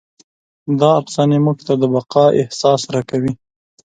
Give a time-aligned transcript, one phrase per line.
[0.79, 3.33] دا افسانې موږ ته د بقا احساس راکوي.